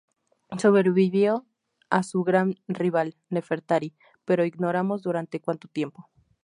Sobrevivió 0.57 1.45
a 1.91 2.01
su 2.01 2.23
gran 2.23 2.55
rival, 2.67 3.15
Nefertari, 3.29 3.93
pero 4.25 4.45
ignoramos 4.45 5.03
durante 5.03 5.39
cuánto 5.41 5.67
tiempo. 5.67 6.09